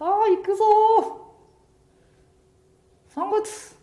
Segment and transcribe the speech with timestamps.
[0.00, 0.64] さあ行くぞ。
[3.14, 3.76] 3月。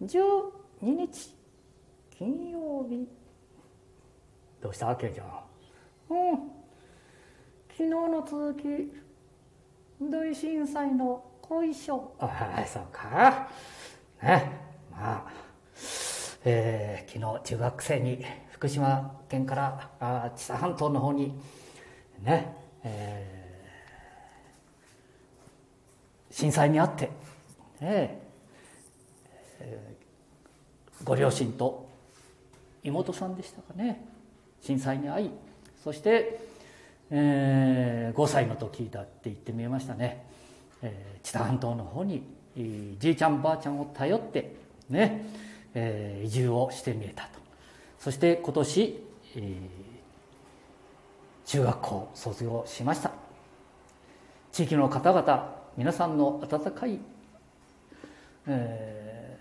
[0.00, 1.34] 12日。
[2.16, 3.06] 金曜日。
[4.62, 5.26] どうしたケイちゃん？
[6.08, 6.36] うん。
[7.68, 8.90] 昨日の続き。
[10.10, 12.14] 大震災の後遺症。
[12.18, 13.50] ああそうか。
[14.22, 14.50] ね。
[14.90, 15.26] まあ
[16.46, 21.38] えー、昨日中学生に福島県からあ知多半島の方に
[22.22, 23.37] ね、えー、
[26.38, 27.10] 震災にあって、
[27.80, 28.22] ね
[29.58, 31.88] えー、ご両親と
[32.84, 34.06] 妹さんでしたかね。
[34.60, 35.32] 震災に遭い
[35.82, 36.38] そして、
[37.10, 40.24] えー、5歳の時だって言ってみえましたね、
[40.82, 42.22] えー、知多半島の方に
[43.00, 44.54] じいちゃんばあちゃんを頼って
[44.88, 45.26] ね、
[45.74, 47.30] えー、移住をしてみえたと。
[47.98, 49.02] そして今年、
[49.34, 49.52] えー、
[51.46, 53.10] 中学校卒業しました。
[54.52, 56.98] 地域の方々皆さんの温かい、
[58.48, 59.38] え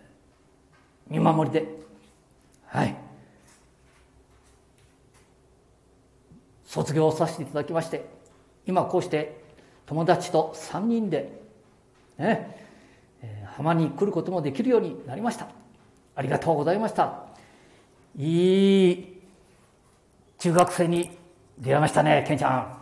[1.10, 1.68] ー、見守りで
[2.68, 2.96] はい。
[6.64, 8.06] 卒業させていただきまして
[8.68, 9.42] 今こうして
[9.88, 11.42] 友達と3人で
[12.20, 12.56] ね、
[13.24, 15.48] え、浜に来ることもできるようになりました。
[16.14, 17.26] ありがとうございました。
[18.16, 19.22] いい
[20.38, 21.18] 中学生に
[21.58, 22.78] 出会いましたねケンちゃん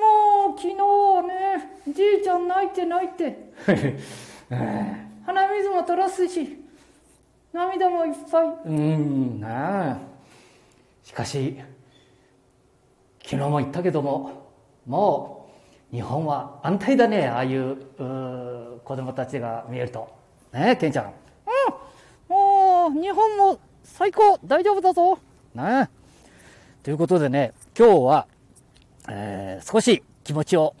[0.00, 3.52] もう昨日はねじいちゃん泣いて泣いて。
[5.26, 6.64] 鼻水も垂らすし
[7.52, 8.46] 涙もいっぱい。
[8.64, 9.98] うんなあ。
[11.02, 11.58] しかし
[13.22, 14.50] 昨日も言ったけども
[14.86, 15.50] も
[15.92, 20.08] う日本は安泰だねああいうう子供たちが見えると。
[20.52, 21.04] ねえケンちゃん。
[21.06, 21.12] うん
[22.28, 25.18] もう日本も最高大丈夫だぞ。
[25.54, 25.88] ね
[26.82, 28.26] ということでね今日は、
[29.08, 30.74] えー、少し気持ちを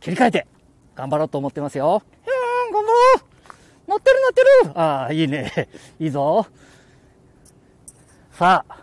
[0.00, 0.46] 切り替えて
[0.94, 6.46] 頑張ろうと思ってますようん頑張ろう乗ってる乗ってるああいいね いいぞ
[8.32, 8.76] さあ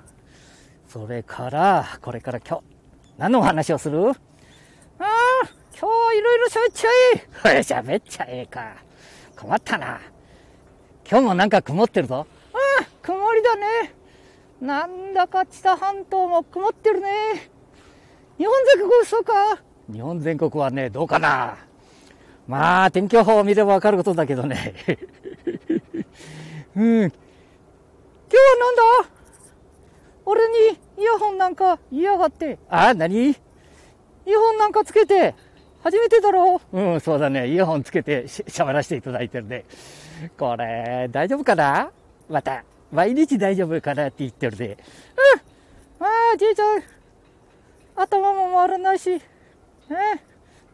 [0.88, 2.64] それからこれから今日
[3.18, 4.10] 何の話をする？
[4.10, 4.16] ああ、
[5.80, 6.90] 今日いろいろ喋っちゃ
[7.50, 7.60] え。
[7.62, 8.76] 喋っちゃええか。
[9.36, 10.00] 困ったな。
[11.10, 12.28] 今日もなんか曇ってるぞ。
[12.54, 13.96] ああ、曇りだね。
[14.62, 17.50] なんだか知多半島も曇ってるね。
[18.38, 19.34] 日本全国そうか
[19.92, 21.58] 日本全国はね、どうかな。
[22.48, 24.74] まあ、天気予報を見ればわかることだけどね。
[26.76, 27.02] うん。
[27.04, 27.12] 今日は
[28.60, 29.10] なんだ？
[30.26, 32.60] 俺にイヤホンなんか言いやがって。
[32.70, 33.30] あ、何？
[33.32, 33.36] イ
[34.26, 35.36] ヤホンなんかつけて、
[35.84, 36.60] 初めてだろ？
[36.74, 37.48] ううん、そうだね。
[37.48, 39.64] イヤホンつけてしゃべらせていただいてるね。
[40.38, 41.92] これ、大丈夫かな？
[42.30, 44.78] また、毎日大丈夫かなって言ってるで。
[46.00, 46.06] うん。
[46.06, 46.84] ああ、じいちゃん。
[47.96, 49.22] 頭も回らないし。
[49.90, 50.24] ね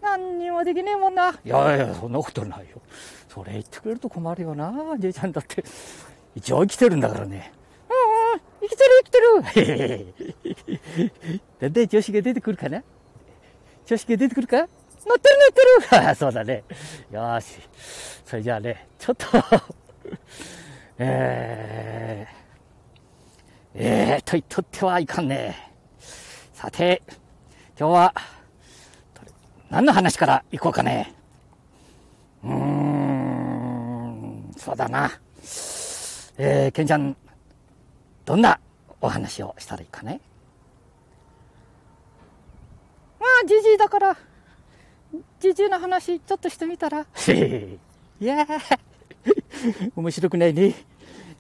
[0.02, 1.30] 何にもできねえもんな。
[1.32, 2.82] いやいや、そんなことないよ。
[3.30, 5.64] それ言ってくれると困るよな、じいちゃんだって。
[6.36, 7.54] 一応生きてるんだからね。
[8.62, 10.14] 生きてる生きてる
[11.60, 12.84] だんだん調子が出てくるかな？
[13.86, 14.58] 調子が出てくるか？
[14.58, 14.68] 乗っ
[15.20, 15.38] てる
[15.90, 16.64] 乗ってる そうだね。
[17.12, 17.58] よし。
[18.26, 19.28] それじゃあね、ちょっと
[20.98, 25.72] えー、えーと言っとってはいかんね。
[26.54, 27.02] さて、
[27.78, 28.14] 今日は、
[29.74, 31.16] 何の話から行こうかね。
[32.44, 35.10] うーん、そうだな。
[36.38, 37.18] えー、ケンちゃん、
[38.24, 38.60] どんな
[39.02, 40.22] お話をしたらいいかね？
[43.20, 44.16] まあ、じじいだから、
[45.40, 47.08] じじいの話ちょっとしてみたら。
[47.26, 47.80] い
[48.20, 48.46] や
[49.96, 50.76] 面白くないね。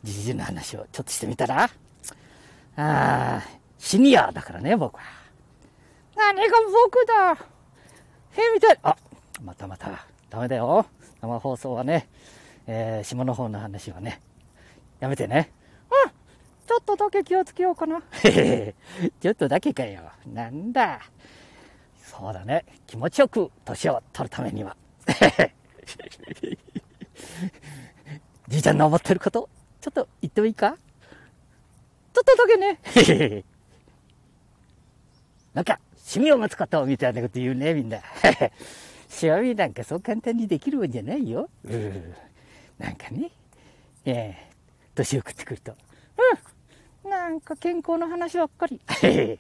[0.04, 1.66] じじいの話をちょっとしてみたら。
[1.66, 1.70] あ
[2.78, 3.44] あ、
[3.78, 5.04] シニアだからね、僕は。
[6.16, 6.44] 何が
[6.84, 7.53] 僕だへ
[8.54, 8.80] みたい。
[8.84, 8.96] あ、
[9.44, 10.86] またまた、ダメだよ。
[11.22, 12.08] 生放送はね、
[12.68, 14.22] えー、下の方の話はね、
[15.00, 15.52] やめてね。
[16.66, 18.02] ちょっとだけ気をつけようかな。
[18.22, 20.02] ちょっとだけかよ。
[20.34, 21.02] なんだ。
[22.02, 22.64] そうだね。
[22.88, 24.78] 気持ちよく年を取るためには。
[28.48, 29.50] じいちゃんの思ってること、
[29.82, 30.78] ちょっと言ってもいいか？
[32.14, 33.44] ちょっとだけね。
[35.54, 38.00] なんか、趣味を持つことみたいなこと言うね、みんな。
[39.10, 41.50] 趣味なんかそう簡単にできるもんじゃないよ。
[41.64, 42.14] うん。
[42.78, 43.32] なんかね、
[44.06, 45.76] ええー、年を食ってくると。
[47.04, 47.10] うん。
[47.10, 48.82] なんか健康の話ばっかり。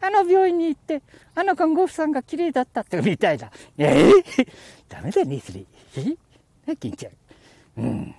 [0.00, 1.02] あの病院に行って、
[1.34, 3.50] あの看護婦さんが綺麗だったってみたいな。
[3.78, 4.48] えー、
[4.88, 5.64] ダメだね、それ。
[5.96, 6.04] え
[6.66, 7.12] ね、金ちゃん。
[7.78, 8.14] うん。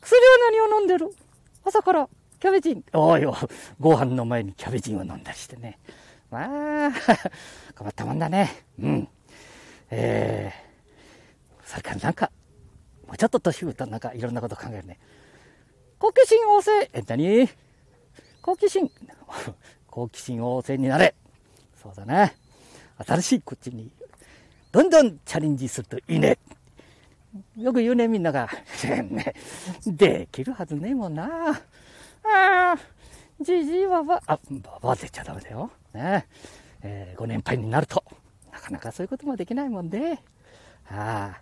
[0.00, 1.10] 薬は何を飲んでる？
[1.64, 2.08] 朝から
[2.40, 2.84] キャベジン。
[2.92, 3.36] おいよ、
[3.78, 5.78] ご飯の前にキャベジンを飲んだりしてね。
[6.30, 6.92] まあ、
[7.74, 8.50] 困ったもんだね。
[8.80, 9.08] うん。
[9.90, 12.30] えー、それからなんか、
[13.06, 14.98] もうちょっと年上となんかいろんなこと考えるね。
[15.98, 17.48] 好奇心旺盛え、何？
[18.42, 18.90] 好奇心
[19.90, 21.14] 好奇心旺盛になれ
[21.82, 22.34] そうだね。
[22.98, 23.90] 新しいこっちに、
[24.72, 26.38] どんどんチャレンジするといいね。
[27.56, 28.48] よく言うね、みんなが。
[28.84, 29.34] ね、
[29.86, 31.50] できるはずねえもんな。
[31.50, 31.56] あ
[32.24, 32.76] あ、
[33.40, 35.70] じじいはば、あ、ばばって言っちゃダメだよ。
[35.98, 36.26] ね
[36.82, 38.04] えー、ご年配になると、
[38.52, 40.18] なかなかそういうこともできないもんで。
[40.90, 41.40] ああ、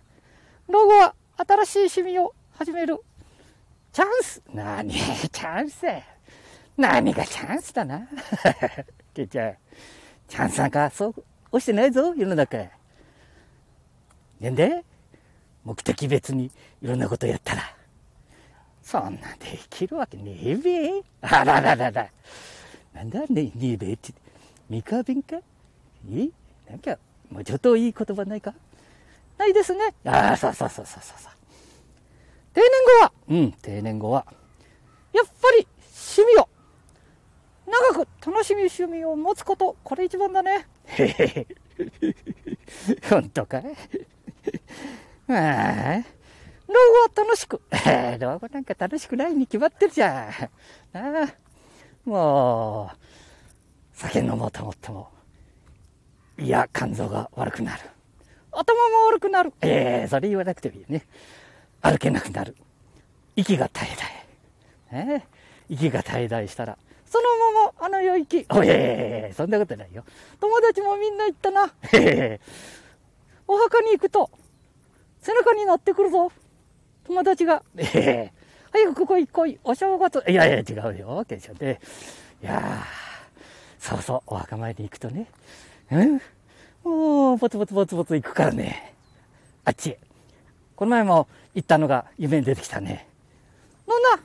[0.67, 2.99] 老後は新しい趣味を始める。
[3.93, 4.91] チャンス何？
[4.93, 5.85] チャンス
[6.75, 8.07] 何がチャンスだな？
[9.13, 9.57] けちゃん、
[10.27, 12.57] チャンスなんかそう押してないぞ、世の中。
[14.39, 14.83] ねんで
[15.63, 16.51] 目的別に
[16.81, 17.61] いろんなことやったら、
[18.81, 22.09] そんなできるわけねえべあらららら。
[22.93, 24.13] なんだね、ねえべって。
[24.69, 25.37] 三河弁か？
[26.11, 26.29] え？
[26.69, 26.97] なんか、
[27.29, 28.53] もうちょっといい言葉ないか？
[29.37, 29.93] ないですね。
[30.05, 31.31] ああ、そうそうそうそうそう。
[32.53, 34.25] 定年後は、うん、定年後は、
[35.13, 35.67] やっぱり
[36.17, 36.49] 趣味を、
[37.67, 40.67] 長く楽しみ趣味を持つこと、これ一番だね。
[40.85, 41.47] へへへ。
[43.09, 43.59] 本当か？
[43.59, 43.63] い
[45.29, 46.03] ああ、
[46.67, 47.61] 老後は楽しく？
[48.19, 50.29] 老後なんか楽しくないに決まってるじゃん。
[50.97, 51.35] ああ、
[52.09, 52.97] もう、
[53.97, 55.09] 酒飲もうと思っても、
[56.37, 57.81] いや、肝臓が悪くなる。
[58.51, 59.51] 頭も悪くなる。
[59.61, 61.03] ええー、それ言わなくてもいいよね。
[61.81, 62.55] 歩けなくなる。
[63.35, 64.03] 息が絶え絶
[64.91, 65.23] え。
[65.23, 65.23] え
[65.67, 66.77] 息が絶え絶えしたら、
[67.07, 67.23] その
[67.53, 68.45] ままあの世行き。
[68.51, 70.03] おえー、そんなことないよ。
[70.39, 71.73] 友達もみんな言ったな。
[71.93, 72.39] へ
[73.47, 74.29] お墓に行くと、
[75.21, 76.31] 背中に乗ってくるぞ。
[77.05, 77.63] 友達が。
[77.75, 78.29] えー、
[78.71, 79.59] 早くここ行こい。
[79.63, 80.23] お正月。
[80.27, 81.25] いやいや、違うよ。
[81.27, 81.81] けしょで。
[82.43, 82.83] いや
[83.79, 85.27] そうそう、お墓参り行くとね。
[85.91, 86.21] うん。
[86.83, 88.93] もう、ぼつぼつぼつぼつ行くからね。
[89.65, 89.99] あっちへ。
[90.75, 93.07] この前も行ったのが夢に出てきたね。
[93.87, 94.23] なんだ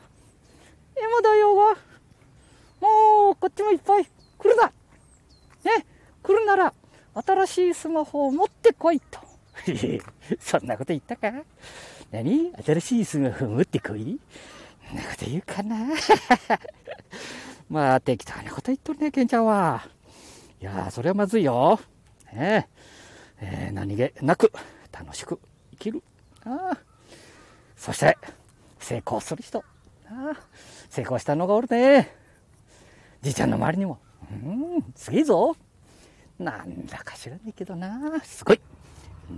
[1.00, 1.76] 山田洋が、
[2.80, 4.06] もう、こっちもいっぱい
[4.38, 4.66] 来るな。
[4.66, 4.72] ね、
[6.22, 6.74] 来るなら、
[7.14, 9.20] 新しいスマホを持ってこいと。
[10.40, 11.30] そんなこと言ったか
[12.10, 12.52] 何？
[12.64, 14.18] 新しいスマホを持ってこい？
[14.88, 15.76] そんなこと言うかな
[17.72, 19.88] まあ、適当なこと言っとるね、ケンちゃんは。
[20.60, 21.80] いやーそれはまずいよ。
[22.30, 22.68] ね
[23.40, 24.52] えー、何気なく
[24.92, 25.40] 楽しく
[25.70, 26.02] 生きる。
[26.44, 26.78] ああ
[27.74, 28.18] そして、
[28.78, 29.64] 成功する人。
[30.06, 30.40] ああ
[30.90, 32.14] 成功したのがおるね。
[33.22, 33.98] じいちゃんの周りにも。
[34.30, 34.34] う
[34.78, 35.56] ん、すげえぞ。
[36.38, 38.20] なんだか知らないけどな。
[38.22, 38.60] すごい。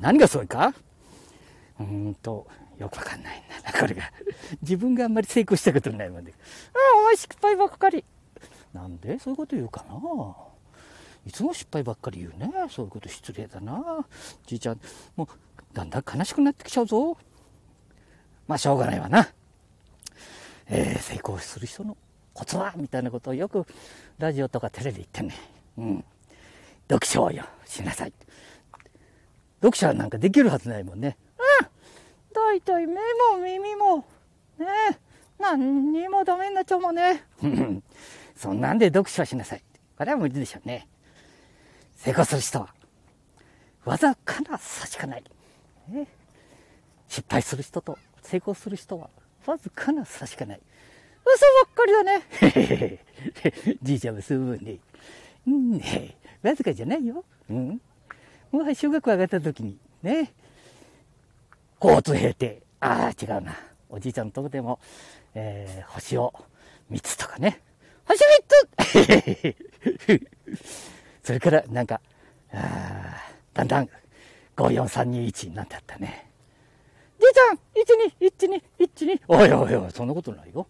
[0.01, 0.75] 何がすごいか
[1.79, 2.49] うーんと、
[2.79, 4.11] よくわかんないんだな、これが。
[4.61, 6.33] 自分があんまり成功したことないもんで。
[6.33, 6.35] あ
[6.97, 8.05] あ、お前失敗ばっかり。
[8.75, 9.95] なんでそういうこと言うかな？
[11.27, 12.51] いつも失敗ばっかり言うね。
[12.69, 14.05] そういうこと失礼だな。
[14.47, 14.81] じいちゃん、
[15.17, 15.29] もう、
[15.73, 17.17] だんだん悲しくなってきちゃうぞ。
[18.47, 19.29] まあ、しょうがないわな。
[20.67, 21.97] えー、成功する人の
[22.35, 22.75] コツは？
[22.77, 23.65] みたいなことをよく
[24.19, 25.35] ラジオとかテレビ言ってね。
[25.79, 26.05] うん。
[26.91, 28.13] 読書をよ、しなさい。
[29.63, 31.17] 読書なんかできるはずないもんね。
[31.39, 31.67] うん。
[32.35, 34.05] だいたい目も耳も、
[34.59, 34.99] ねえ
[35.39, 37.25] 何にもダメになっちゃうもんね。
[38.37, 39.63] そんなんで読書しなさい。
[39.97, 40.89] これは無理でしょうね。
[41.97, 42.75] 成功する人は、
[43.85, 45.25] わざかな差しかない。
[47.09, 49.09] 失敗する人と成功する人は、
[49.47, 50.61] わずかな差しかない。
[51.25, 52.03] 嘘ばっかりだ
[52.89, 53.79] ね。
[53.83, 54.79] じいちゃんもそうね。
[55.47, 57.25] うんねわずかじゃないよ。
[57.49, 57.81] うん。
[58.51, 60.33] もう小学校上がった時に、ね。
[61.81, 62.63] 交通平定。
[62.81, 63.57] ああ、違うな。
[63.89, 64.79] おじいちゃんのとこでも、
[65.35, 66.35] えー、星を
[66.91, 67.63] 3つとかね。
[68.07, 70.25] 星3つ
[71.23, 72.01] それから、なんか、
[72.53, 73.17] あ
[73.55, 73.89] だんだん、
[74.57, 76.31] 54321になんてあったね。
[77.19, 79.21] じいちゃん !12、12、12。
[79.29, 80.67] おいおいおい、そんなことないよ。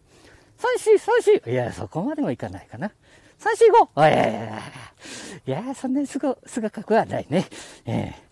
[0.58, 1.50] 34、34。
[1.50, 2.92] いや、そこまでもいかないかな。
[3.40, 3.88] 345。
[3.96, 4.62] おいやいやいや。
[5.46, 7.46] いや、そんなにすご、すがかくはないね。
[7.84, 8.22] ええ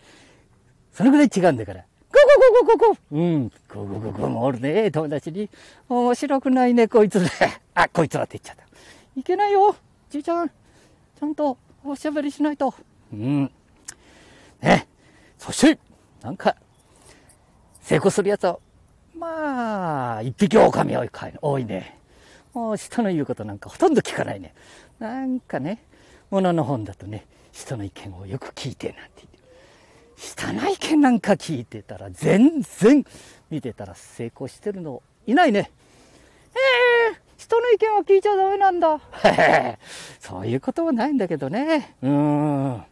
[0.93, 1.83] ー、そのぐらい違うんだから。
[2.11, 2.19] ゴ
[2.63, 3.51] ゴゴゴゴゴうん。
[3.73, 4.91] ゴゴゴゴもおるね。
[4.91, 5.49] 友達に。
[5.89, 7.27] 面白くないね、こいつら。
[7.75, 8.72] あ、こいつらって言っちゃった。
[9.15, 9.75] いけないよ。
[10.09, 10.49] じいちゃん。
[10.49, 12.73] ちゃんとおしゃべりしないと。
[13.11, 13.51] うん。
[14.61, 14.87] ね。
[15.37, 15.79] そして、
[16.21, 16.55] なんか、
[17.81, 18.59] 成功するやつは、
[19.17, 20.97] まあ、一匹狼
[21.41, 21.99] 多いね。
[22.53, 24.53] もう人の言うことなんかほとんど聞かないね。
[24.99, 25.83] なんかね、
[26.29, 29.33] ものの本だとね、人の意見をよく聞いてなんて言って。
[30.15, 33.05] 人の意見なんか聞いてたら全然
[33.49, 35.71] 見てたら成功してるのいないね。
[36.55, 36.92] えー、
[37.43, 39.01] 人の意見は聞いちゃダメなんだ。
[40.19, 41.95] そういうこともないんだけどね。
[42.01, 42.83] うん。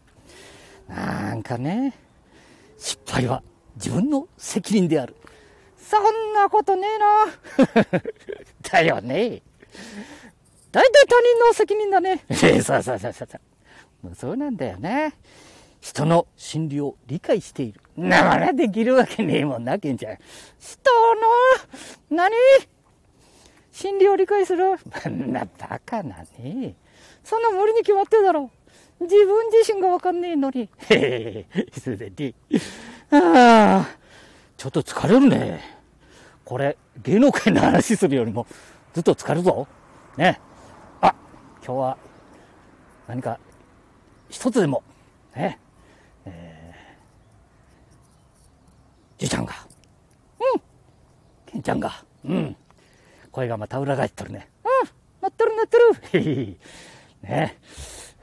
[0.89, 1.93] なんかね、
[3.08, 3.43] 敗は
[3.75, 5.15] 自分の責任である。
[5.77, 8.01] そんなことねえな。
[8.70, 9.41] だよね。
[10.72, 12.25] 大体他人の責任だね。
[12.62, 13.27] そうそうそうそう。
[14.15, 15.13] そうなんだよね。
[15.79, 17.79] 人の心理を理解している。
[17.96, 20.17] なまらできるわけねえもんな、ケンちゃん。
[20.60, 20.91] 人
[22.12, 22.36] の、何？
[23.72, 26.75] 心理を理解する そんなバカなね。
[27.24, 28.51] そんな無理に決まってるだろ
[29.00, 29.04] う。
[29.04, 30.70] 自分自身がわかんねえのに。
[30.90, 32.36] へへへ、それで。
[33.12, 33.90] ああ、
[34.58, 35.62] ちょっと疲れるね。
[36.46, 38.46] これ、芸能界の話するよりも、
[38.94, 39.68] ずっと疲れるぞ。
[40.18, 40.40] ね。
[41.00, 41.16] あ、
[41.66, 41.98] 今日は、
[43.08, 43.40] 何か、
[44.30, 44.84] 一つでも、
[45.36, 45.60] ね。
[46.25, 49.54] えー、じいちゃんが、
[50.40, 50.62] うん、
[51.48, 52.56] けんちゃんが、うん、
[53.31, 54.50] 声がまた裏返っとるね。
[54.63, 54.89] うん、
[55.21, 56.57] なってるなってる。
[57.23, 57.57] ね。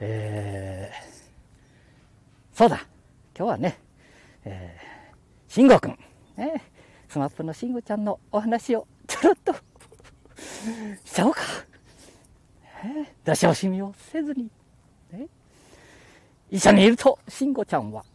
[0.01, 2.85] えー、そうだ、
[3.37, 3.77] 今日はね、
[4.45, 5.99] えー、慎吾くん、
[6.37, 6.63] ね、
[7.09, 9.53] スマップの慎吾ちゃんのお話をちょろっと。
[11.03, 11.41] しちゃおうか。
[12.83, 14.49] ね、出し惜しみをせずに、
[15.11, 15.27] ね、
[16.49, 18.05] 一緒にいると、慎吾ちゃんは、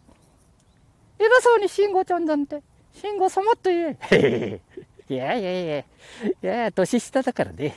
[1.19, 2.63] 偉そうに慎吾ちゃんなんて、
[2.95, 4.61] 慎吾様と言え。
[5.09, 5.85] いやいやいや、い
[6.43, 7.77] や、年下だからね。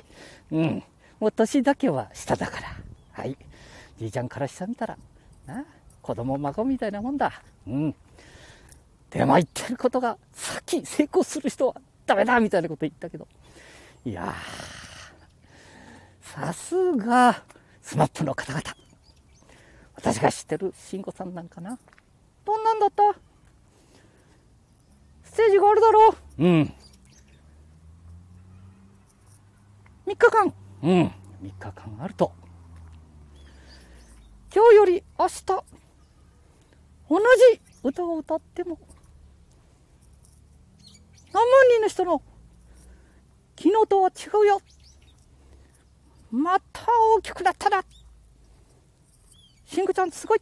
[0.51, 0.83] うん。
[1.19, 2.77] もう年だけは下だから。
[3.11, 3.37] はい。
[3.99, 4.97] じいちゃんから下見たら、
[5.45, 5.65] な
[6.01, 7.41] 子供孫みたいなもんだ。
[7.67, 7.95] うん。
[9.09, 13.27] 出前言ってることが先成功する人はダメだみたいなこと言ったけど。
[14.05, 14.33] いや
[16.21, 17.43] さすが、
[17.81, 18.63] スマップの方々。
[19.95, 21.77] 私が知ってる慎吾さんなんかな。
[22.45, 23.03] どんなんだった？
[25.23, 26.43] ステージがあるだろう。
[26.43, 26.73] うん。
[30.07, 30.53] 3日間。
[30.83, 30.89] うん。
[30.89, 31.11] 3
[31.41, 32.31] 日間あると。
[34.55, 35.45] 今日より明日、
[37.09, 37.19] 同
[37.53, 38.79] じ歌を歌っても、
[41.33, 42.21] 何万人の人の
[43.57, 44.61] 昨日とは違うよ。
[46.31, 46.85] また
[47.17, 47.83] 大きくなったな。
[49.65, 50.41] シングちゃんすごい。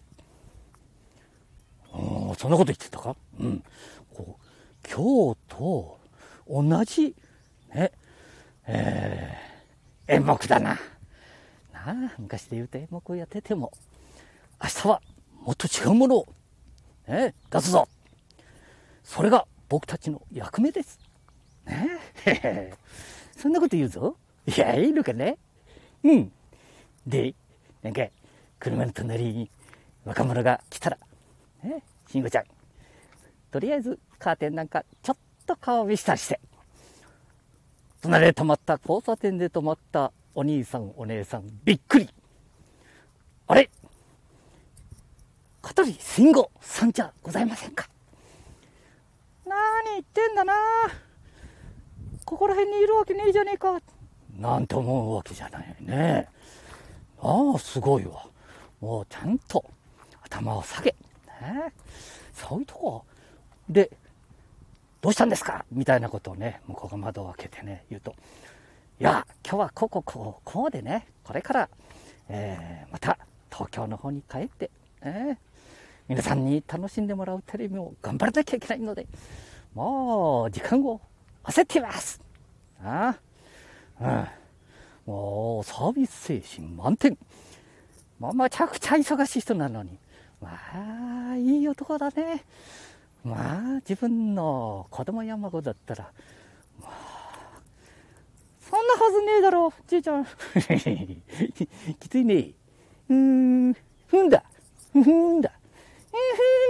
[2.37, 3.15] そんなこと言ってたか？
[3.39, 3.63] うん。
[4.13, 4.43] こう、
[4.87, 5.99] 今日と
[6.47, 7.15] 同じ、
[7.73, 7.91] ね、
[8.67, 9.54] えー、
[10.07, 10.79] 演目だな。
[11.73, 13.71] なあ、昔で言うと演目をやってても、
[14.61, 15.01] 明日は
[15.41, 16.27] もっと違うものを、
[17.07, 17.87] ね、出すぞ。
[19.03, 20.99] それが僕たちの役目です。
[21.65, 21.89] ね
[23.35, 24.15] そんなこと言うぞ。
[24.47, 25.37] いや、いいのかね
[26.03, 26.31] うん。
[27.05, 27.33] で、
[27.81, 28.07] なんか、
[28.59, 29.49] 車の隣に
[30.05, 30.97] 若者が来たら、
[31.63, 32.45] ね、慎吾ちゃん、
[33.51, 36.39] とりあえずカーテンなんかちょっと顔見したして、
[38.05, 42.07] 隣で止まった、交差点で止まったお兄さん、お姉さん、びっくり。
[43.47, 43.67] あれ？
[45.63, 47.89] 香取慎吾さんじゃございませんか？
[49.43, 49.55] 何
[49.93, 50.53] 言ってんだな
[52.25, 53.81] ここら辺にいるわけねえじゃねえか。
[54.37, 56.27] なんて思うわけじゃないね。
[57.19, 58.27] ああ、すごいわ。
[58.81, 59.65] もうちゃんと
[60.21, 60.91] 頭を下げ、
[61.41, 61.73] ね、
[62.35, 63.03] そういうとこ
[63.67, 63.89] で、
[65.01, 65.65] どうしたんですか？
[65.71, 68.15] みたいなことをね、向こうが窓を開けてね、言うと、
[68.99, 71.69] いや、今日はこここう、こうでね、これから、
[72.29, 73.19] えー、また
[73.51, 74.71] 東京の方に帰って、
[75.01, 75.37] えー、
[76.07, 79.05] 皆さんに楽しんでもらうテレビを頑張らなきゃいけないので、
[79.73, 81.01] もう時間を
[81.43, 82.19] 焦っています。
[82.83, 83.15] あ
[83.99, 84.27] あ、
[85.05, 85.13] うん。
[85.13, 87.17] もうサービス精神満点。
[88.17, 89.99] もうめちゃくちゃ忙しい人なのに。
[90.41, 90.57] ま
[91.31, 92.43] あ、いい男だね。
[93.25, 96.11] まあ、自分の子供や孫だったら、
[96.79, 97.59] まあ、
[98.61, 100.25] そんなはずねえだろ、じいちゃん。
[101.99, 102.51] きついね。
[103.09, 104.43] うーん、ふんだ。
[104.93, 105.51] ふんだ。
[106.11, 106.21] ふん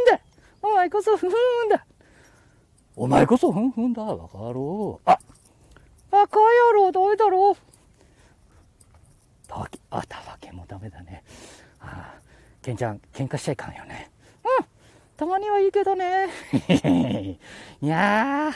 [0.10, 0.22] だ。
[0.62, 1.30] お前こそふん
[1.70, 1.86] だ。
[2.96, 4.04] お前こそふんふんだ。
[4.04, 5.10] わかろう。
[5.10, 5.20] あ、
[6.10, 7.56] 赤野郎どうだろう。
[9.46, 11.22] たわけ、あ、たわけもダメだね。
[11.82, 12.22] ああ、
[12.62, 14.10] ケンちゃん、喧嘩しちゃいかんよね。
[15.18, 16.28] たまにはいいけどね。
[17.82, 18.54] いやー、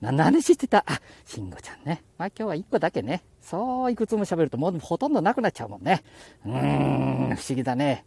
[0.00, 0.84] 何の話してた？
[0.86, 2.02] あ、慎吾ちゃんね。
[2.16, 3.22] まあ今日は一個だけね。
[3.42, 6.02] そういくつも喋るともうほとんどなくなっちゃうもんね。
[6.46, 6.52] うー
[7.32, 8.04] ん、不思議だね。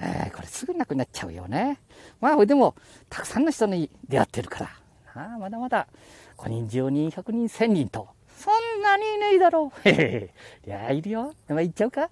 [0.00, 1.80] えー、これすぐなくなっちゃうよね。
[2.20, 2.74] まあ、でも、
[3.08, 4.70] たくさんの人に出会ってるから。
[5.14, 5.88] あまだまだ、
[6.36, 9.88] 5人、10人、100人、1000人と、そんなにいねえだろう。
[9.88, 9.90] へ
[10.64, 11.34] へいや、いるよ。
[11.48, 12.10] まあ、行っちゃうか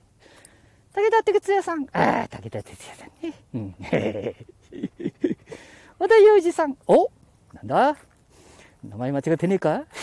[0.94, 1.86] 武田哲也さん。
[1.92, 3.34] ああ、武田哲也さんね。
[3.54, 3.74] うん。
[3.80, 4.46] へへへ
[5.98, 6.76] 小田裕二さん。
[6.86, 7.10] お
[7.52, 7.96] なんだ？
[8.88, 9.84] 名前間違ってねえか？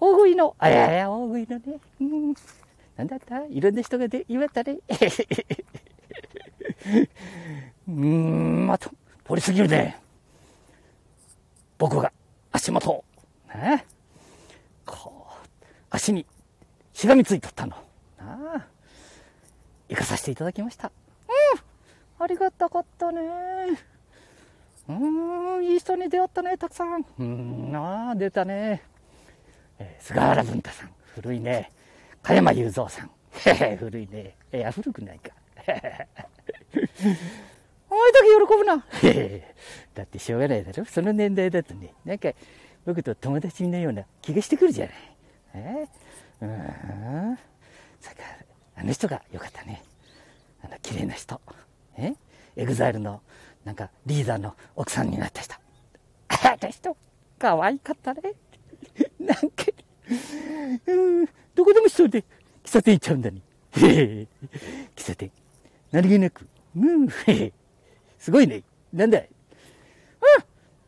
[0.00, 1.80] 大食いの、あやや、大食いのね。
[2.00, 2.34] うん。
[2.96, 3.44] なんだった？
[3.46, 4.78] いろんな人がで言われたね。
[7.88, 8.96] うーん、まあ、と、通
[9.36, 10.00] り過ぎるね。
[11.78, 12.12] 僕が
[12.52, 13.04] 足元を、
[13.54, 13.84] ね、
[14.86, 15.32] こう、
[15.90, 16.26] 足に
[16.92, 17.76] しがみついとったの。
[18.18, 18.66] あ
[19.88, 20.90] 行かさせていただきました。
[22.22, 23.20] ありがたかったね。
[24.88, 24.92] う
[25.58, 27.04] ん、いい人に出会ったね、たくさん。
[27.18, 28.82] うん、ああ、出たね。
[29.78, 31.72] えー、菅原文太さん、古いね。
[32.22, 33.10] 加山雄三さん、
[33.76, 34.36] 古いね。
[34.52, 35.30] いや、古くないか。
[37.90, 38.84] お前だけ喜ぶな。
[39.94, 40.84] だってしょうがないだろ。
[40.84, 42.30] その年代だとね、なんか
[42.86, 44.94] 僕と友達のような気がしてくるじゃない。
[45.54, 47.38] えー、うん。
[48.00, 48.22] さか、
[48.76, 49.82] あの人がよかったね。
[50.64, 51.40] あの、綺麗な人。
[51.96, 52.14] え
[52.56, 53.22] エグザイルの、
[53.64, 55.54] なんか、リーダーの奥さんになった人。
[56.28, 56.96] あの人、
[57.38, 58.34] 可愛かったね。
[59.18, 59.66] なんか、
[60.86, 62.24] うん、どこでも一人で
[62.64, 63.40] 喫茶店行っちゃうんだね。
[63.72, 64.26] 喫
[64.96, 65.30] 茶店。
[65.90, 66.46] 何気なく、
[66.76, 67.08] うん、
[68.18, 68.62] すごいね。
[68.92, 69.28] なんだい?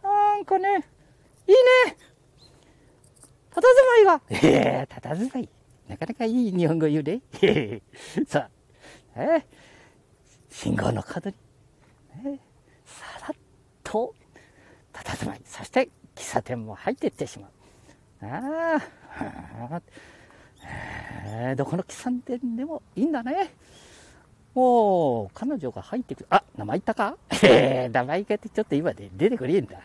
[0.02, 0.68] うん、なんかね、
[1.46, 1.54] いい
[1.88, 1.96] ね。
[3.50, 4.22] たたずまいが。
[4.30, 4.38] え
[4.82, 5.48] えたたずまい。
[5.88, 7.20] なかなかいい日本語言うね。
[8.26, 8.48] さ
[9.14, 9.46] あ、え
[10.54, 11.36] 信号の角に、
[12.32, 12.38] ね、
[12.86, 13.36] さらっ
[13.82, 14.14] と、
[14.92, 15.40] たたずまい。
[15.44, 17.50] そして、喫茶店も入っていってしまう。
[18.24, 18.80] あ
[19.70, 19.82] あ、
[20.64, 23.52] えー、どこの喫茶店でもいいんだね。
[24.54, 26.26] もう、彼女が入ってくる。
[26.30, 27.16] あ、名前言ったか？
[27.42, 29.80] えー、名前言ってちょっと今で出てくれんだ。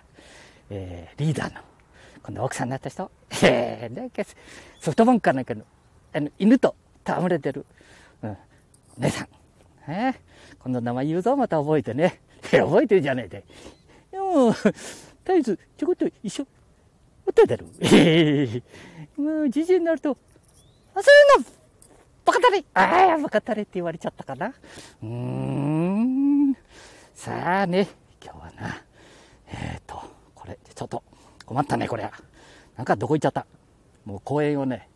[0.70, 1.62] えー、リーダーの、
[2.22, 3.10] 今度奥さんになった人。
[3.44, 4.24] えー、なんか、
[4.80, 5.64] ソフトバンクかなんかの、
[6.14, 7.66] あの、犬と戯れてる、
[8.22, 8.38] うん、
[9.00, 9.39] 姉さん。
[9.88, 10.16] えー、
[10.60, 12.22] 今度名前言うぞ、また覚えてね。
[12.52, 13.44] 覚えてるじゃねえで。
[14.12, 14.60] でも、と
[15.28, 16.48] りあえず、ちょこっと一緒、
[17.26, 17.68] おっただろ。
[17.82, 20.18] えー、もう、じじになると、
[20.96, 21.60] あ、そういうの
[22.26, 24.54] バカタレああ、バカタレって言われちゃったかな。
[25.02, 26.56] うーん。
[27.16, 27.88] さあね、
[28.24, 28.84] 今日はな、
[29.48, 30.02] えっ、ー、と、
[30.36, 31.04] これ、ちょっと
[31.46, 32.12] 困ったね、これは。
[32.78, 33.46] なんかどこ行っちゃった。
[34.06, 34.88] もう公園をね、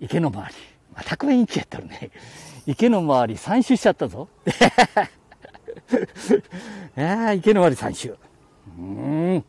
[0.00, 0.54] 池の周り、
[0.94, 2.10] また公園行きやったらね、
[2.66, 4.28] 池の周り3周しちゃったぞ。
[6.96, 8.16] ああ、池の周り3周。
[8.78, 9.44] うん。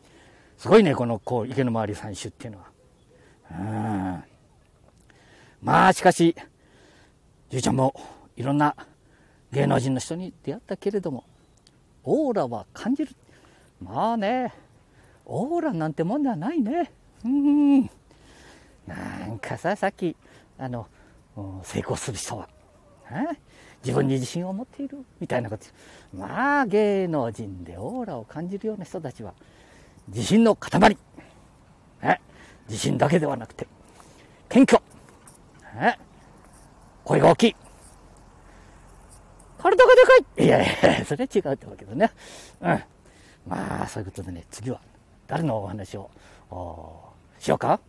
[0.56, 2.66] すごいね、このこう池の周り3周っていうのは。
[3.50, 4.24] うん。
[5.62, 6.34] まあ、しかし、
[7.50, 7.94] じいちゃんも
[8.36, 8.74] いろんな
[9.52, 11.24] 芸能人の人に出会ったけれども、
[12.04, 13.14] オーラは感じる。
[13.80, 14.52] まあね、
[15.24, 16.90] オーラなんてもんではないね。
[17.24, 17.82] うん。
[18.86, 20.16] なんかさ、さっき、
[20.58, 20.86] あの、
[21.62, 22.48] 成功する人は、
[23.84, 25.04] 自分に自信を持っている？
[25.20, 25.66] みたいなこと。
[26.14, 29.34] まあ、芸能人でオーラを感じるような人たちは、
[30.08, 30.96] 自信の塊。
[32.68, 33.66] 自信だけではなくて、
[34.48, 34.82] 謙虚。
[37.04, 37.56] 声が大きい。
[39.58, 40.66] 体がでかいいやい
[40.98, 42.10] や、それは違うってわけだね。
[42.60, 42.82] うん。
[43.46, 44.80] まあ、そういうことでね、次は
[45.26, 46.10] 誰のお話を
[47.38, 47.80] しようか？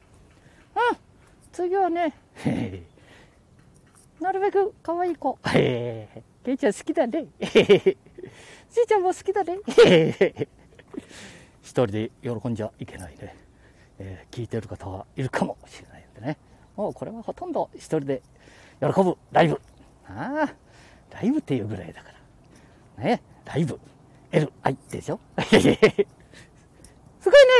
[0.76, 0.98] うん。
[1.52, 2.14] 次はね、
[4.24, 5.38] なるべく可愛い子。
[5.44, 6.08] ケ
[6.48, 7.26] イちゃん好きだね。
[7.44, 7.98] じ
[8.82, 9.58] いちゃんも好きだね。
[11.62, 13.36] 一人で喜んじゃいけないね。
[14.00, 16.38] えー、聞いてる方はいるかもしれないんでね。
[16.78, 18.22] もうこれはほとんど一人で
[18.80, 19.60] 喜ぶライブ。
[20.08, 20.54] ああ、
[21.14, 22.14] ライブっていうぐらいだか
[22.98, 23.04] ら。
[23.04, 23.78] ね、ライブ。
[24.32, 25.20] L、I でしょ？
[25.44, 25.64] すごい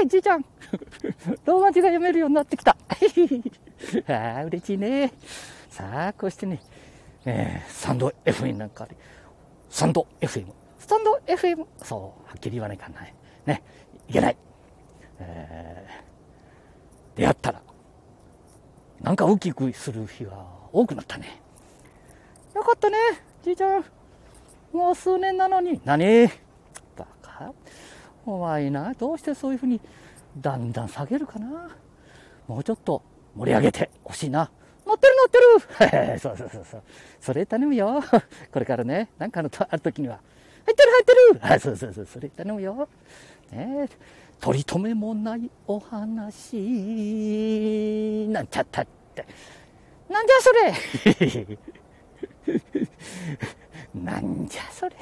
[0.02, 0.46] ね、じいちゃん。
[1.44, 2.78] ローマ字が読めるようになってきた。
[4.08, 5.12] ああ、嬉しいね。
[5.74, 6.62] さあ、こうしてね、
[7.26, 8.96] えー、サンド FM なんかで、
[9.72, 10.46] サンド FM。
[10.78, 11.66] スタンド FM。
[11.82, 13.16] そう、はっきり言わないかんない。
[13.48, 13.64] ね、
[14.08, 14.38] いけない。
[15.18, 17.62] えー、出会ったら、
[19.02, 21.42] なんかウキウキする日が多くなったね。
[22.54, 22.98] よかったね、
[23.42, 23.86] じいちゃん。
[24.72, 25.82] もう数年なのに。
[25.84, 26.28] 何？
[26.96, 27.52] バカ
[28.28, 29.82] お前な、どうしてそういうふうに
[30.38, 31.72] だんだん下げるかな？
[32.48, 33.02] もうちょっと
[33.36, 34.52] 盛り上げてほしいな。
[34.86, 35.38] 乗ってる乗って
[36.14, 36.84] る そうそうそうそう。
[37.20, 38.04] それ頼むよ。
[38.52, 40.20] これからね、なんかのとある時には。
[40.66, 42.88] 入ってる入ってる あ、そうそうそう、それ頼むよ。
[43.52, 43.88] ね
[44.40, 46.58] 取り留めもないお話、
[48.30, 49.26] なんちゃったって。
[50.10, 50.74] なんじゃそれ
[53.96, 54.96] なんじゃそれ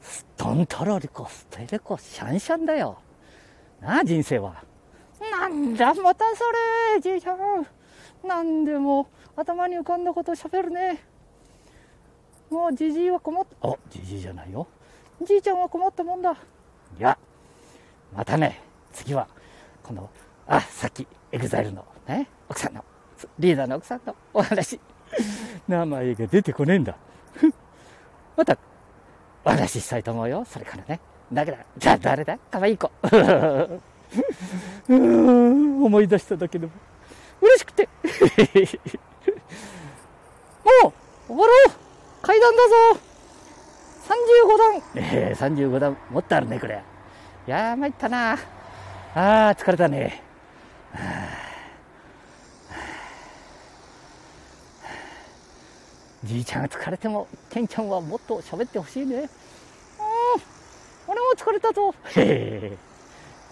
[0.00, 2.98] ストントロリコ、ステレコ、シャンシャンだよ。
[3.80, 4.64] なあ、人生は。
[5.20, 6.44] なんだ、またそ
[6.94, 7.66] れ、じいちゃん。
[8.26, 11.04] なんでも頭に浮かんだこと喋るね。
[12.50, 13.68] もうじじいは困った。
[13.68, 14.66] あ、じじいじゃないよ。
[15.22, 16.32] じいちゃんは困ったもんだ。
[16.32, 16.34] い
[16.98, 17.18] や、
[18.14, 19.28] またね、次は、
[19.82, 20.08] この、
[20.46, 22.84] あ、さっき、エグザイルのね、奥さんの、
[23.38, 24.80] リーダーの奥さんのお話、
[25.66, 26.96] 名前が出てこねえんだ。
[28.36, 28.56] また、
[29.44, 30.44] お話ししたいと思うよ。
[30.44, 31.00] それからね。
[31.32, 31.58] だけだ。
[31.76, 32.38] じゃあ誰だ？
[32.38, 32.90] かわいい子。
[34.88, 36.72] うーん 思い出しただけでも
[37.40, 37.88] 嬉しくて。
[40.82, 40.92] もう
[41.28, 41.70] 終わろう
[42.22, 43.00] 階段だぞ
[44.08, 46.82] !35 段ええー、35段もっとあるね、これ。
[47.46, 48.32] いやー、参ったな。
[48.32, 50.22] あー、疲れたね。
[50.92, 51.48] は あ
[56.24, 59.16] じいちゃんが疲れても、ケンちゃんはもっと喋ってほしいね。
[59.16, 59.28] うん、
[61.06, 61.94] 俺も疲れたぞ。
[62.16, 62.76] へへ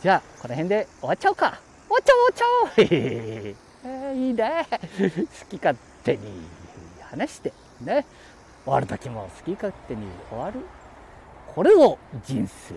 [0.03, 1.59] じゃあ、この辺で終わっちゃおうか。
[1.89, 4.15] 終わっちゃおう、終わっちゃおう。
[4.15, 4.67] いいね。
[4.71, 6.43] 好き勝手に
[7.01, 8.05] 話して、ね。
[8.65, 10.61] 終わる時も好き勝手に終わる。
[11.55, 12.75] これぞ人生。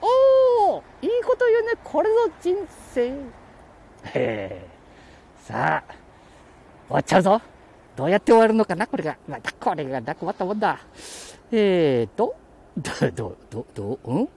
[0.00, 1.72] おおいいこと言うね。
[1.82, 2.56] これぞ人
[2.94, 3.08] 生。
[3.08, 3.14] へ
[4.14, 4.66] え。
[5.42, 5.92] さあ、
[6.88, 7.40] 終わっちゃうぞ。
[7.96, 9.16] どうやって終わるのかなこれが。
[9.26, 10.78] またこれがなくまったもんだ。
[11.50, 12.34] えーと、
[12.76, 14.28] ど、ど、ど、ど、うん？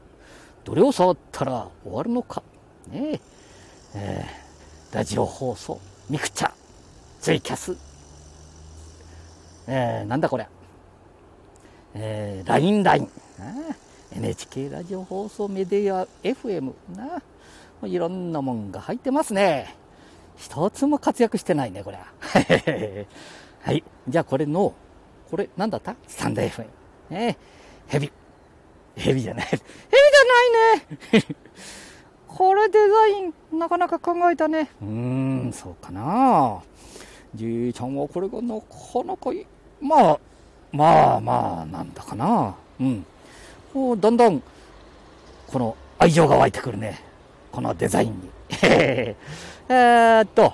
[0.68, 2.44] どれを触ったら終わるのか。
[2.90, 3.22] ね
[3.96, 4.26] え。
[4.92, 6.52] ー、ラジオ放送、ミクチャ、
[7.22, 7.78] ツイキャス。
[9.66, 10.46] えー、なんだこれ。
[11.94, 13.10] え、LINE、LINE。
[14.12, 17.22] NHK ラジオ放送メディア FM な。
[17.88, 19.74] いろんなもんが入ってますね。
[20.36, 21.98] 一つも活躍してないね、これ。
[21.98, 22.06] は
[23.64, 23.86] はい。
[24.10, 24.74] じゃあこれの、
[25.32, 25.96] これ何だった？
[26.10, 26.66] スタンド FM。
[27.12, 27.38] ね
[27.88, 28.12] ヘビ。
[28.98, 29.46] ヘビじゃない。
[29.46, 29.60] ヘビ
[31.12, 31.26] じゃないね
[32.28, 34.70] これデザイン、なかなか考えたね。
[34.82, 36.62] うーん、そうかな
[37.34, 39.46] じいちゃんはこれがなかなかいい。
[39.82, 40.20] まあ、
[40.72, 42.56] まあまあ、なんだかな。
[42.80, 43.06] うん。
[43.74, 44.42] こう、だんだん、
[45.48, 47.00] この愛情が湧いてくるね。
[47.52, 48.30] このデザインに。
[48.60, 50.54] えーっと、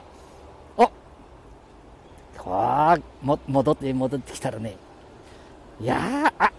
[2.43, 4.75] こう、も、戻って、戻ってきたらね、
[5.79, 6.52] いやー、あ、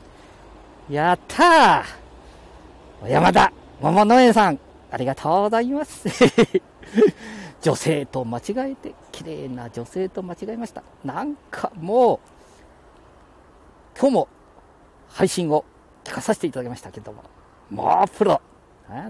[0.90, 4.58] やったー山田桃農園さん、
[4.90, 6.08] ありがとうございます。
[7.60, 8.42] 女性と間違
[8.72, 10.82] えて、綺麗な女性と間違えました。
[11.04, 12.18] なんかもう、
[13.98, 14.28] 今日も
[15.08, 15.64] 配信を
[16.04, 17.24] 聞かさせていただきましたけども、
[17.70, 18.40] もうプロ、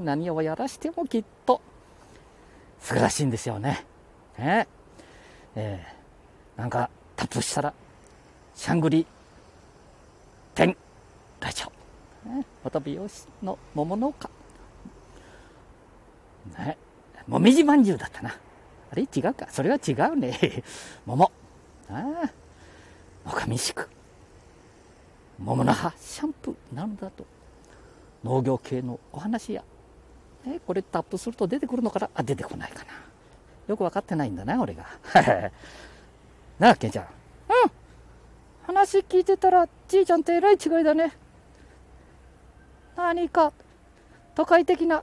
[0.00, 1.60] 何をやらしてもきっと
[2.80, 3.84] 素晴らしいんですよね。
[4.38, 4.68] ね
[5.56, 5.94] えー
[6.56, 7.74] なんかタップしたら
[8.54, 9.06] シャングリ
[10.54, 10.76] 天
[11.44, 11.62] ラジ
[12.24, 14.30] オ、ね、また美容師の桃農家。
[16.58, 16.78] ね。
[17.26, 18.30] もみじまんじゅうだったな。
[18.90, 19.02] あれ？
[19.02, 19.46] 違うか。
[19.50, 20.62] それは違うね。
[21.04, 21.30] 桃。
[21.90, 22.30] あ
[23.26, 23.30] あ。
[23.30, 23.90] 野上宿
[25.38, 25.92] 桃の葉。
[25.98, 27.26] シャンプーなのだと。
[28.24, 29.62] 農業系のお話や、
[30.46, 32.10] ね、これタップすると出てくるのかな？
[32.14, 32.92] あ出てこないかな。
[33.68, 34.86] よく分かってないんだな俺が。
[36.58, 37.04] なあ、ケンちゃん。
[37.04, 37.70] うん。
[38.66, 41.12] 話聞いてたら、じいちゃんとえらい違いだね。
[42.96, 43.52] 何か、
[44.34, 45.02] 都会的な、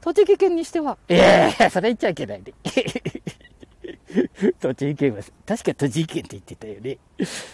[0.00, 0.98] 栃木県にしては。
[1.08, 2.52] いやいや、それ言っちゃいけないね。
[4.60, 6.98] 栃木県は、確か栃木県って言ってたよね。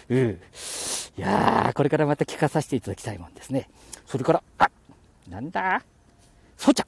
[0.09, 0.29] うん。
[1.17, 3.69] いやー、これからまた聞かさせていただきたいもんですね。
[4.05, 4.69] それから、あ、
[5.27, 5.83] なんだ？
[6.57, 6.87] そちゃ。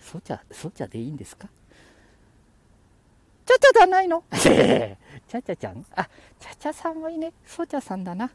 [0.00, 1.48] そちゃ、そちゃでいいんですか？
[3.44, 4.24] ちゃちゃじゃないの？
[4.32, 5.84] ちゃちゃちゃん？
[5.94, 6.08] あ、
[6.40, 7.32] ちゃちゃさんもいいね。
[7.46, 8.30] そうちゃさんだな。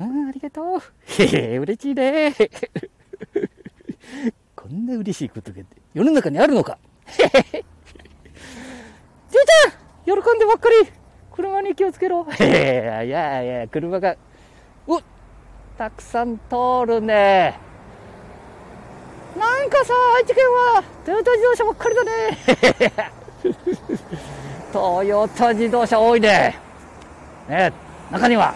[0.00, 0.82] うん、ありがとう。
[1.22, 2.34] へへ、嬉しいね。
[4.56, 5.58] こんな嬉しいことが
[5.92, 6.78] 世の中にあるのか。
[7.06, 7.30] へへへ。
[7.32, 9.70] じいちゃん
[10.04, 10.76] 喜んでばっかり
[11.32, 12.26] 車に気をつけろ。
[12.30, 14.16] へへ、いやいや、車が、
[14.86, 14.96] う
[15.76, 17.58] たくさん通るね。
[19.38, 22.38] なんかさ、愛知県はトヨタ自動車ばっかりだね。
[24.72, 26.58] トヨタ自動車多いね。
[27.48, 27.70] ね、
[28.10, 28.54] 中には、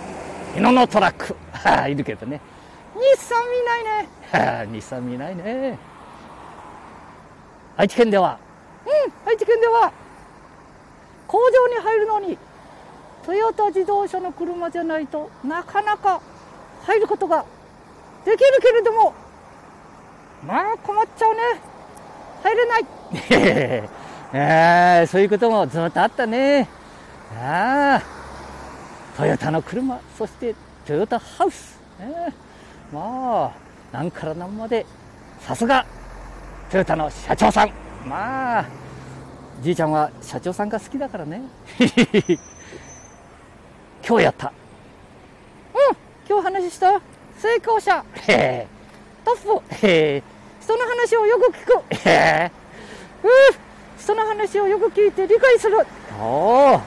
[0.55, 1.35] 日野のトラック、
[1.91, 2.41] いるけどね。
[2.95, 4.71] 日産見ないね。
[4.73, 5.77] 日産見ないね。
[7.77, 8.39] 愛知県では、
[8.87, 9.93] うん、愛知県では、
[11.27, 12.39] 工場に入るのに、
[13.27, 16.21] トヨタ自動車の車じゃないとなかなか
[16.83, 17.45] 入ることが
[18.25, 19.13] できるけれども、
[20.47, 21.41] まあ困っちゃうね。
[22.45, 22.87] 入れない。
[24.37, 26.69] えー、そういうこともずっとあったね。
[27.43, 28.14] ああ、
[29.17, 30.55] トヨタの車、そして
[30.87, 31.79] トヨタハウス。
[32.01, 33.55] えー、ま
[33.93, 34.85] あ、なんからなんまで、
[35.41, 35.87] さすが、
[36.71, 37.71] トヨタの社長さん。
[38.05, 38.67] まあ、
[39.63, 41.43] じいちゃんは社長さんが好きだからね。
[44.07, 44.49] 今日やった。
[44.49, 44.51] う
[45.93, 45.97] ん、
[46.29, 47.01] 今日話した
[47.39, 48.05] 成功者。
[48.29, 48.67] へ
[49.25, 49.87] トップ。
[49.87, 50.23] へ
[50.61, 52.09] 人の話をよく聞く。
[52.09, 52.51] へ
[53.23, 53.31] うん
[53.97, 55.79] その話をよく聞いて理解する。
[56.21, 56.81] おお。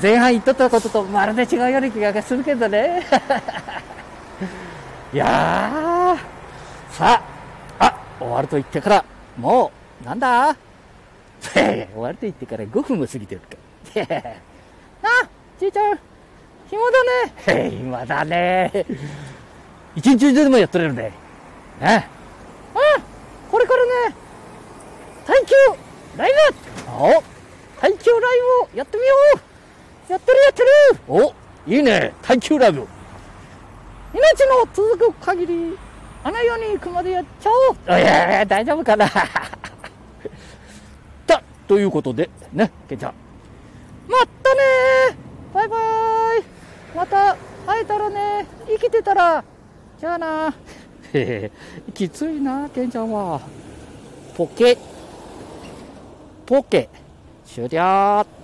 [0.00, 3.04] 前半言っとったこととまるで違うような気がするけどね。
[5.12, 7.20] いやー、さ
[7.78, 9.04] あ、あ、終わると言ってから、
[9.36, 9.72] も
[10.02, 10.56] う、なんだ？
[11.42, 13.56] 終わると言ってから5分も過ぎてるか。
[15.02, 15.98] な あ、じいちゃん、
[16.68, 16.80] 暇
[17.46, 17.70] だね。
[17.74, 18.86] 暇だね。
[19.96, 21.12] 一日中でもやってれるね。
[21.80, 22.08] ね。
[22.74, 23.02] うん、
[23.50, 24.14] これからね、
[25.26, 25.54] 耐久
[26.16, 26.32] ライ
[26.86, 27.22] ブお
[27.80, 28.20] 耐久ライ
[28.62, 29.40] ブをやってみよう
[30.10, 30.68] やってるやってる。
[31.06, 31.32] お
[31.68, 32.80] いいね、耐久ライブ。
[32.80, 32.88] 命の
[34.74, 35.78] 続く限り、
[36.24, 37.76] あの世に行くまでやっちゃおう。
[37.86, 39.06] いやいや、大丈夫かな。
[41.28, 43.14] だ、ということで、ね、ケンちゃん。
[44.08, 44.60] まったね。
[45.54, 45.80] バイバイ。
[46.96, 48.46] また会えたらね。
[48.66, 49.44] 生きてたら。
[49.96, 50.52] じゃあな。
[51.12, 51.52] へ へ
[51.92, 53.40] きついなケンちゃんは。
[54.36, 54.76] ポケ。
[56.46, 56.88] ポケ。
[57.46, 58.26] 終了